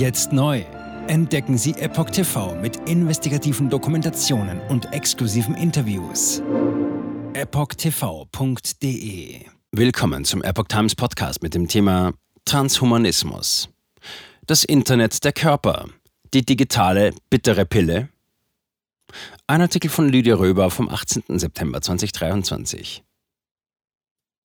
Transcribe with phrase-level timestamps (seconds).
[0.00, 0.64] Jetzt neu.
[1.08, 6.40] Entdecken Sie Epoch TV mit investigativen Dokumentationen und exklusiven Interviews.
[7.34, 8.64] EpochTV.de
[9.72, 12.14] Willkommen zum Epoch Times Podcast mit dem Thema
[12.46, 13.68] Transhumanismus.
[14.46, 15.90] Das Internet der Körper.
[16.32, 18.08] Die digitale bittere Pille.
[19.46, 21.38] Ein Artikel von Lydia Röber vom 18.
[21.38, 23.04] September 2023.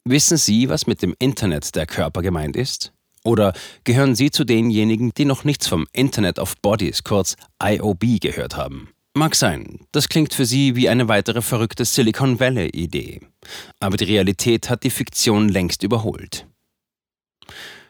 [0.04, 2.92] Wissen Sie, was mit dem Internet der Körper gemeint ist?
[3.26, 3.54] Oder
[3.84, 8.90] gehören Sie zu denjenigen, die noch nichts vom Internet of Bodies, kurz IOB, gehört haben?
[9.18, 13.22] Mag sein, das klingt für Sie wie eine weitere verrückte Silicon Valley-Idee.
[13.80, 16.48] Aber die Realität hat die Fiktion längst überholt.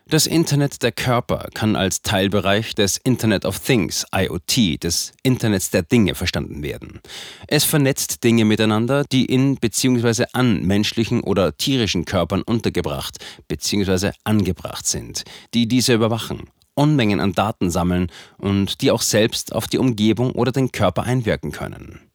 [0.07, 5.81] Das Internet der Körper kann als Teilbereich des Internet of Things, IoT, des Internets der
[5.81, 7.01] Dinge verstanden werden.
[7.47, 10.25] Es vernetzt Dinge miteinander, die in bzw.
[10.33, 14.11] an menschlichen oder tierischen Körpern untergebracht bzw.
[14.23, 15.23] angebracht sind,
[15.55, 20.51] die diese überwachen, Unmengen an Daten sammeln und die auch selbst auf die Umgebung oder
[20.51, 22.11] den Körper einwirken können.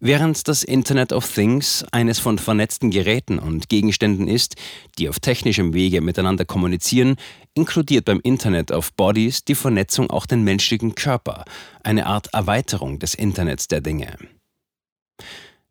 [0.00, 4.56] Während das Internet of Things eines von vernetzten Geräten und Gegenständen ist,
[4.98, 7.16] die auf technischem Wege miteinander kommunizieren,
[7.54, 11.44] inkludiert beim Internet of Bodies die Vernetzung auch den menschlichen Körper,
[11.82, 14.16] eine Art Erweiterung des Internets der Dinge.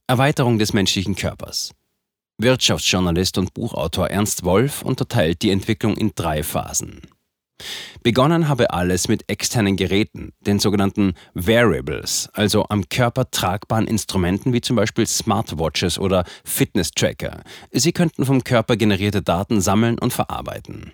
[0.07, 1.71] Erweiterung des menschlichen Körpers.
[2.37, 7.01] Wirtschaftsjournalist und Buchautor Ernst Wolf unterteilt die Entwicklung in drei Phasen.
[8.03, 14.61] Begonnen habe alles mit externen Geräten, den sogenannten Variables, also am Körper tragbaren Instrumenten wie
[14.61, 17.41] zum Beispiel Smartwatches oder Fitness-Tracker.
[17.71, 20.91] Sie könnten vom Körper generierte Daten sammeln und verarbeiten.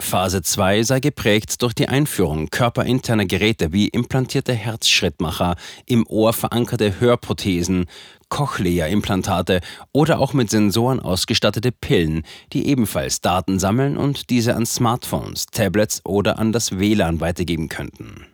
[0.00, 7.00] Phase 2 sei geprägt durch die Einführung körperinterner Geräte wie implantierte Herzschrittmacher, im Ohr verankerte
[7.00, 7.86] Hörprothesen,
[8.28, 9.60] Cochlea-Implantate
[9.92, 16.00] oder auch mit Sensoren ausgestattete Pillen, die ebenfalls Daten sammeln und diese an Smartphones, Tablets
[16.04, 18.26] oder an das WLAN weitergeben könnten.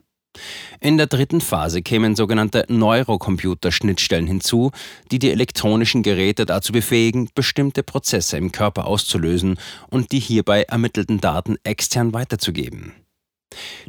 [0.81, 4.71] In der dritten Phase kämen sogenannte Neurocomputer-Schnittstellen hinzu,
[5.11, 9.59] die die elektronischen Geräte dazu befähigen, bestimmte Prozesse im Körper auszulösen
[9.91, 12.93] und die hierbei ermittelten Daten extern weiterzugeben.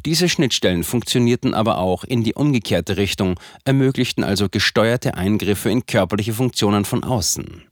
[0.04, 6.32] Diese Schnittstellen funktionierten aber auch in die umgekehrte Richtung, ermöglichten also gesteuerte Eingriffe in körperliche
[6.32, 7.64] Funktionen von außen.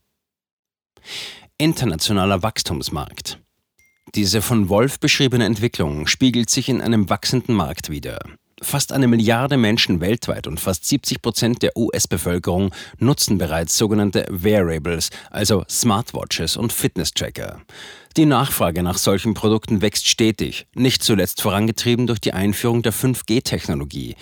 [1.57, 3.39] Internationaler Wachstumsmarkt.
[4.15, 8.19] Diese von Wolf beschriebene Entwicklung spiegelt sich in einem wachsenden Markt wider.
[8.61, 15.11] Fast eine Milliarde Menschen weltweit und fast 70 Prozent der US-Bevölkerung nutzen bereits sogenannte Wearables,
[15.29, 17.61] also Smartwatches und Fitness-Tracker.
[18.17, 24.15] Die Nachfrage nach solchen Produkten wächst stetig, nicht zuletzt vorangetrieben durch die Einführung der 5G-Technologie.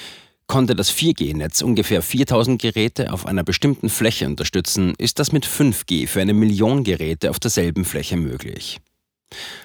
[0.47, 6.07] Konnte das 4G-Netz ungefähr 4000 Geräte auf einer bestimmten Fläche unterstützen, ist das mit 5G
[6.07, 8.81] für eine Million Geräte auf derselben Fläche möglich.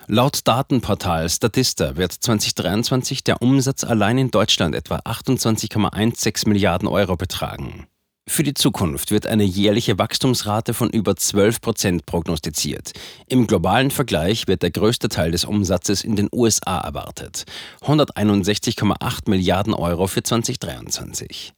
[0.06, 7.87] Laut Datenportal Statista wird 2023 der Umsatz allein in Deutschland etwa 28,16 Milliarden Euro betragen.
[8.28, 12.93] Für die Zukunft wird eine jährliche Wachstumsrate von über 12 Prozent prognostiziert.
[13.26, 17.44] Im globalen Vergleich wird der größte Teil des Umsatzes in den USA erwartet.
[17.82, 21.53] 161,8 Milliarden Euro für 2023.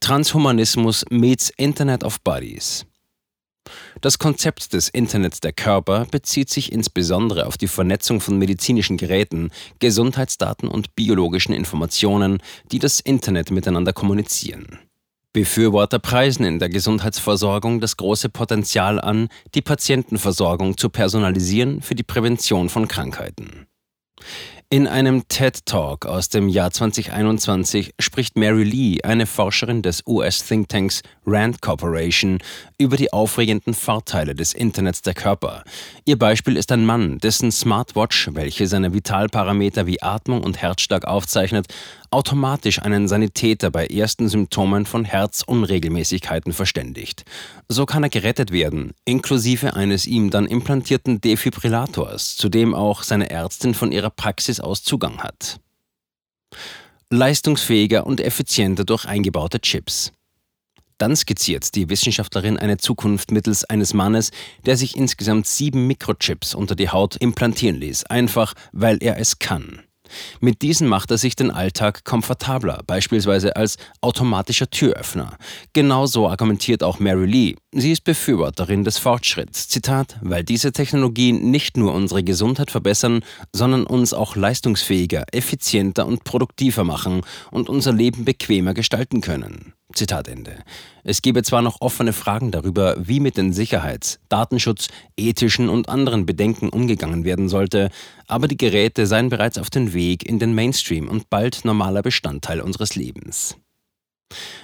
[0.00, 2.84] Transhumanismus meets Internet of Bodies.
[4.00, 9.50] Das Konzept des Internets der Körper bezieht sich insbesondere auf die Vernetzung von medizinischen Geräten,
[9.78, 14.78] Gesundheitsdaten und biologischen Informationen, die das Internet miteinander kommunizieren.
[15.32, 22.04] Befürworter preisen in der Gesundheitsversorgung das große Potenzial an, die Patientenversorgung zu personalisieren für die
[22.04, 23.66] Prävention von Krankheiten.
[24.70, 31.60] In einem TED-Talk aus dem Jahr 2021 spricht Mary Lee, eine Forscherin des US-Thinktanks Rand
[31.60, 32.38] Corporation,
[32.78, 35.64] über die aufregenden Vorteile des Internets der Körper.
[36.06, 41.66] Ihr Beispiel ist ein Mann, dessen Smartwatch, welche seine Vitalparameter wie Atmung und Herzschlag aufzeichnet,
[42.14, 47.24] automatisch einen Sanitäter bei ersten Symptomen von Herzunregelmäßigkeiten verständigt.
[47.68, 53.30] So kann er gerettet werden, inklusive eines ihm dann implantierten Defibrillators, zu dem auch seine
[53.30, 55.60] Ärztin von ihrer Praxis aus Zugang hat.
[57.10, 60.12] Leistungsfähiger und effizienter durch eingebaute Chips.
[60.98, 64.30] Dann skizziert die Wissenschaftlerin eine Zukunft mittels eines Mannes,
[64.64, 69.83] der sich insgesamt sieben Mikrochips unter die Haut implantieren ließ, einfach weil er es kann.
[70.40, 75.36] Mit diesen macht er sich den Alltag komfortabler, beispielsweise als automatischer Türöffner.
[75.72, 77.56] Genauso argumentiert auch Mary Lee.
[77.72, 79.68] Sie ist Befürworterin des Fortschritts.
[79.68, 86.24] Zitat, weil diese Technologien nicht nur unsere Gesundheit verbessern, sondern uns auch leistungsfähiger, effizienter und
[86.24, 89.74] produktiver machen und unser Leben bequemer gestalten können.
[89.92, 90.64] Zitat Ende.
[91.04, 96.26] Es gebe zwar noch offene Fragen darüber, wie mit den Sicherheits-, Datenschutz-, ethischen und anderen
[96.26, 97.90] Bedenken umgegangen werden sollte,
[98.26, 102.60] aber die Geräte seien bereits auf dem Weg in den Mainstream und bald normaler Bestandteil
[102.60, 103.56] unseres Lebens.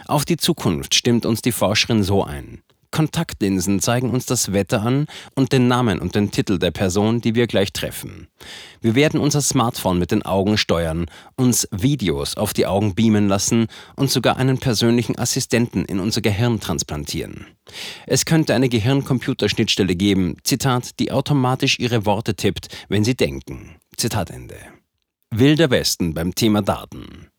[0.07, 2.63] Auf die Zukunft stimmt uns die Forscherin so ein.
[2.91, 7.35] Kontaktlinsen zeigen uns das Wetter an und den Namen und den Titel der Person, die
[7.35, 8.29] wir gleich treffen.
[8.81, 11.07] Wir werden unser Smartphone mit den Augen steuern,
[11.37, 16.61] uns Videos auf die Augen beamen lassen und sogar einen persönlichen Assistenten in unser Gehirn
[16.61, 17.47] transplantieren.
[18.07, 23.77] Es könnte eine Gehirn-Computerschnittstelle geben, Zitat, die automatisch ihre Worte tippt, wenn sie denken.
[23.97, 24.57] Zitat Ende.
[25.31, 27.31] Wilder Westen beim Thema Daten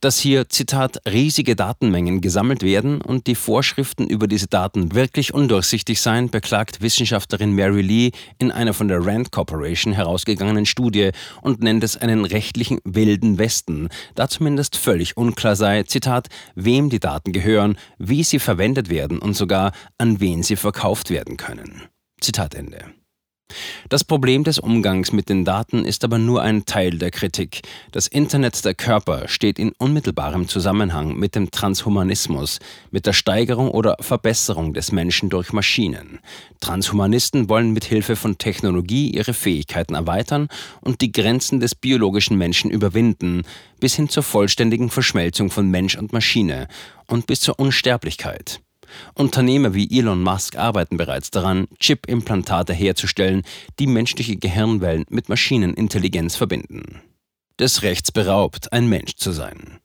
[0.00, 6.00] dass hier, Zitat, riesige Datenmengen gesammelt werden und die Vorschriften über diese Daten wirklich undurchsichtig
[6.00, 11.10] seien, beklagt Wissenschaftlerin Mary Lee in einer von der Rand Corporation herausgegangenen Studie
[11.42, 17.00] und nennt es einen rechtlichen wilden Westen, da zumindest völlig unklar sei, Zitat, wem die
[17.00, 21.82] Daten gehören, wie sie verwendet werden und sogar an wen sie verkauft werden können.
[22.20, 23.03] Zitat Ende.
[23.88, 27.62] Das Problem des Umgangs mit den Daten ist aber nur ein Teil der Kritik.
[27.92, 32.58] Das Internet der Körper steht in unmittelbarem Zusammenhang mit dem Transhumanismus,
[32.90, 36.20] mit der Steigerung oder Verbesserung des Menschen durch Maschinen.
[36.60, 40.48] Transhumanisten wollen mit Hilfe von Technologie ihre Fähigkeiten erweitern
[40.80, 43.42] und die Grenzen des biologischen Menschen überwinden,
[43.80, 46.68] bis hin zur vollständigen Verschmelzung von Mensch und Maschine
[47.06, 48.60] und bis zur Unsterblichkeit.
[49.14, 53.42] Unternehmer wie Elon Musk arbeiten bereits daran, Chip-Implantate herzustellen,
[53.78, 57.00] die menschliche Gehirnwellen mit Maschinenintelligenz verbinden.
[57.58, 59.78] Des Rechts beraubt, ein Mensch zu sein.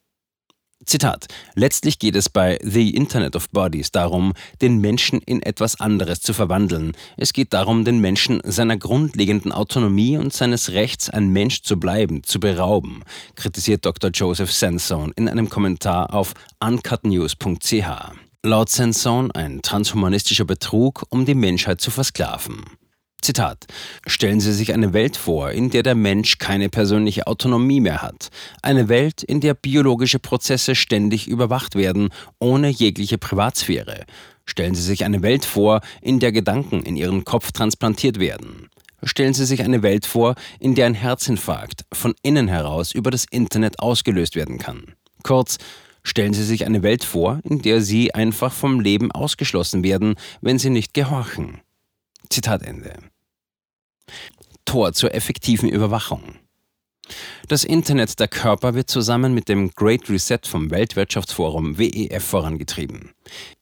[0.86, 1.28] Zitat.
[1.56, 6.34] Letztlich geht es bei The Internet of Bodies darum, den Menschen in etwas anderes zu
[6.34, 6.94] verwandeln.
[7.18, 12.24] Es geht darum, den Menschen seiner grundlegenden Autonomie und seines Rechts, ein Mensch zu bleiben,
[12.24, 13.04] zu berauben,
[13.36, 14.10] kritisiert Dr.
[14.12, 18.29] Joseph Sansone in einem Kommentar auf uncutnews.ch.
[18.46, 22.64] Laut Sanson ein transhumanistischer Betrug, um die Menschheit zu versklaven.
[23.22, 23.66] Zitat.
[24.08, 28.30] Stellen Sie sich eine Welt vor, in der der Mensch keine persönliche Autonomie mehr hat.
[28.62, 34.06] Eine Welt, in der biologische Prozesse ständig überwacht werden, ohne jegliche Privatsphäre.
[34.46, 38.70] Stellen Sie sich eine Welt vor, in der Gedanken in Ihren Kopf transplantiert werden.
[39.04, 43.26] Stellen Sie sich eine Welt vor, in der ein Herzinfarkt von innen heraus über das
[43.30, 44.94] Internet ausgelöst werden kann.
[45.24, 45.58] Kurz,
[46.10, 50.58] Stellen Sie sich eine Welt vor, in der Sie einfach vom Leben ausgeschlossen werden, wenn
[50.58, 51.62] Sie nicht gehorchen.
[52.32, 52.96] Zitat Ende.
[54.66, 56.24] Tor zur effektiven Überwachung.
[57.48, 63.12] Das Internet der Körper wird zusammen mit dem Great Reset vom Weltwirtschaftsforum WEF vorangetrieben.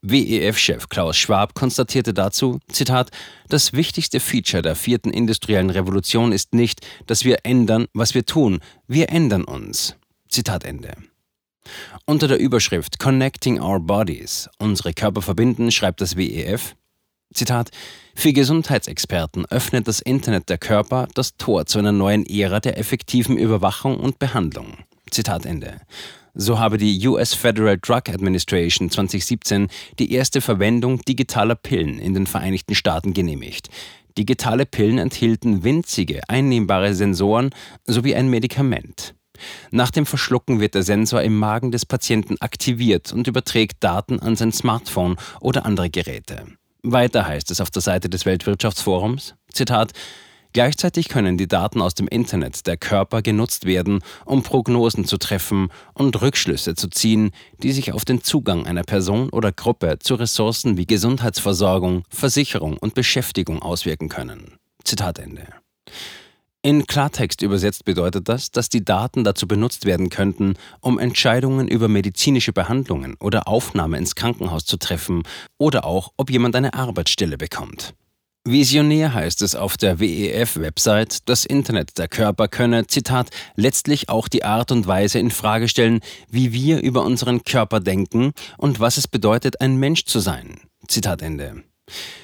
[0.01, 3.11] WEF-Chef Klaus Schwab konstatierte dazu, Zitat,
[3.49, 8.61] das wichtigste Feature der vierten industriellen Revolution ist nicht, dass wir ändern, was wir tun,
[8.88, 9.97] wir ändern uns.
[10.29, 10.94] Zitat Ende.
[12.06, 16.75] Unter der Überschrift Connecting Our Bodies, unsere Körper verbinden, schreibt das WEF,
[17.34, 17.72] Zitat,
[18.16, 23.38] für Gesundheitsexperten öffnet das Internet der Körper das Tor zu einer neuen Ära der effektiven
[23.38, 24.78] Überwachung und Behandlung.
[25.12, 25.81] Zitat Ende.
[26.34, 29.68] So habe die US Federal Drug Administration 2017
[30.00, 33.69] die erste Verwendung digitaler Pillen in den Vereinigten Staaten genehmigt.
[34.18, 37.52] Digitale Pillen enthielten winzige, einnehmbare Sensoren
[37.86, 39.14] sowie ein Medikament.
[39.72, 44.36] Nach dem Verschlucken wird der Sensor im Magen des Patienten aktiviert und überträgt Daten an
[44.36, 46.45] sein Smartphone oder andere Geräte.
[46.84, 49.94] Weiter heißt es auf der Seite des Weltwirtschaftsforums, Zitat,
[50.54, 55.69] Gleichzeitig können die Daten aus dem Internet der Körper genutzt werden, um Prognosen zu treffen
[55.94, 60.78] und Rückschlüsse zu ziehen, die sich auf den Zugang einer Person oder Gruppe zu Ressourcen
[60.78, 64.57] wie Gesundheitsversorgung, Versicherung und Beschäftigung auswirken können.
[64.83, 65.45] Zitat Ende.
[66.64, 71.87] In Klartext übersetzt bedeutet das, dass die Daten dazu benutzt werden könnten, um Entscheidungen über
[71.87, 75.23] medizinische Behandlungen oder Aufnahme ins Krankenhaus zu treffen
[75.57, 77.94] oder auch, ob jemand eine Arbeitsstelle bekommt.
[78.49, 84.45] Visionär heißt es auf der WEF-Website, das Internet der Körper könne, Zitat, letztlich auch die
[84.45, 85.99] Art und Weise in Frage stellen,
[86.30, 90.61] wie wir über unseren Körper denken und was es bedeutet, ein Mensch zu sein.
[90.87, 91.64] Zitat Ende.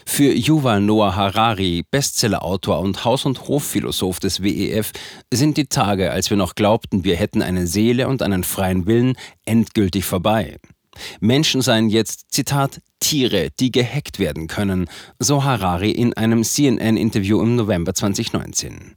[0.05, 4.91] Für Yuval Noah Harari, Bestsellerautor und Haus- und Hofphilosoph des WEF,
[5.33, 9.15] sind die Tage, als wir noch glaubten, wir hätten eine Seele und einen freien Willen,
[9.45, 10.57] endgültig vorbei.
[11.19, 14.87] Menschen seien jetzt, Zitat, Tiere, die gehackt werden können,
[15.19, 18.95] so Harari in einem CNN-Interview im November 2019.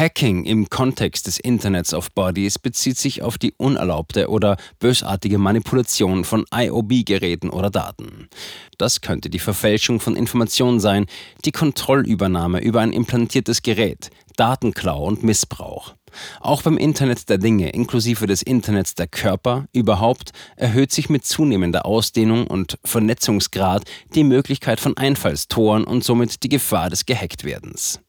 [0.00, 6.24] Hacking im Kontext des Internets of Bodies bezieht sich auf die unerlaubte oder bösartige Manipulation
[6.24, 8.28] von IOB-Geräten oder Daten.
[8.78, 11.04] Das könnte die Verfälschung von Informationen sein,
[11.44, 15.94] die Kontrollübernahme über ein implantiertes Gerät, Datenklau und Missbrauch.
[16.40, 21.84] Auch beim Internet der Dinge inklusive des Internets der Körper überhaupt erhöht sich mit zunehmender
[21.84, 28.00] Ausdehnung und Vernetzungsgrad die Möglichkeit von Einfallstoren und somit die Gefahr des Gehacktwerdens.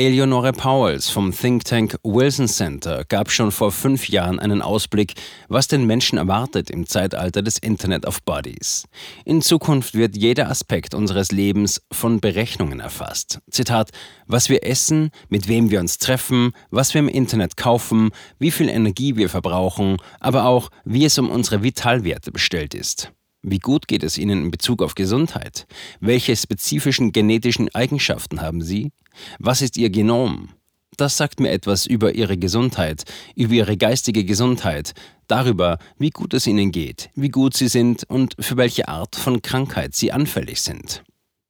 [0.00, 5.12] Eleonore Powells vom Think Tank Wilson Center gab schon vor fünf Jahren einen Ausblick,
[5.48, 8.86] was den Menschen erwartet im Zeitalter des Internet of Bodies.
[9.26, 13.40] In Zukunft wird jeder Aspekt unseres Lebens von Berechnungen erfasst.
[13.50, 13.90] Zitat,
[14.26, 18.70] was wir essen, mit wem wir uns treffen, was wir im Internet kaufen, wie viel
[18.70, 23.12] Energie wir verbrauchen, aber auch, wie es um unsere Vitalwerte bestellt ist.
[23.42, 25.66] Wie gut geht es Ihnen in Bezug auf Gesundheit?
[26.00, 28.92] Welche spezifischen genetischen Eigenschaften haben Sie?
[29.38, 30.50] Was ist Ihr Genom?
[30.96, 34.92] Das sagt mir etwas über Ihre Gesundheit, über Ihre geistige Gesundheit,
[35.28, 39.40] darüber, wie gut es Ihnen geht, wie gut Sie sind und für welche Art von
[39.40, 41.02] Krankheit Sie anfällig sind.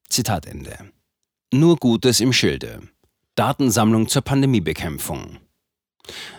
[0.09, 0.77] Zitat Ende.
[1.53, 2.81] Nur Gutes im Schilde.
[3.35, 5.39] Datensammlung zur Pandemiebekämpfung.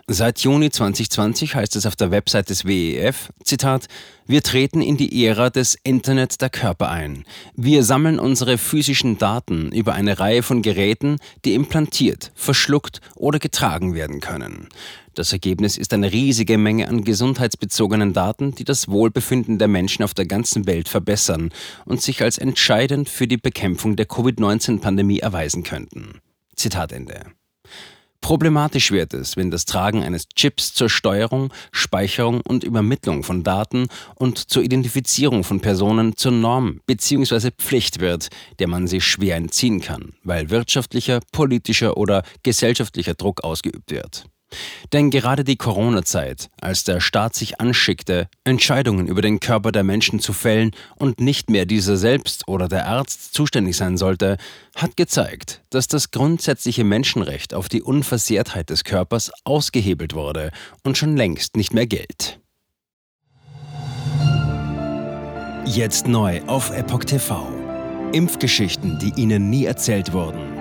[0.07, 3.87] Seit Juni 2020 heißt es auf der Website des WEF, Zitat,
[4.27, 7.23] wir treten in die Ära des Internet der Körper ein.
[7.55, 13.93] Wir sammeln unsere physischen Daten über eine Reihe von Geräten, die implantiert, verschluckt oder getragen
[13.93, 14.67] werden können.
[15.13, 20.13] Das Ergebnis ist eine riesige Menge an gesundheitsbezogenen Daten, die das Wohlbefinden der Menschen auf
[20.13, 21.51] der ganzen Welt verbessern
[21.85, 26.21] und sich als entscheidend für die Bekämpfung der Covid-19-Pandemie erweisen könnten.
[26.55, 27.25] Zitat Ende.
[28.21, 33.87] Problematisch wird es, wenn das Tragen eines Chips zur Steuerung, Speicherung und Übermittlung von Daten
[34.15, 37.49] und zur Identifizierung von Personen zur Norm bzw.
[37.57, 43.91] Pflicht wird, der man sich schwer entziehen kann, weil wirtschaftlicher, politischer oder gesellschaftlicher Druck ausgeübt
[43.91, 44.25] wird.
[44.93, 50.19] Denn gerade die Corona-Zeit, als der Staat sich anschickte, Entscheidungen über den Körper der Menschen
[50.19, 54.37] zu fällen und nicht mehr dieser selbst oder der Arzt zuständig sein sollte,
[54.75, 60.51] hat gezeigt, dass das grundsätzliche Menschenrecht auf die Unversehrtheit des Körpers ausgehebelt wurde
[60.83, 62.39] und schon längst nicht mehr gilt.
[65.65, 67.47] Jetzt neu auf Epoch TV.
[68.11, 70.60] Impfgeschichten, die Ihnen nie erzählt wurden.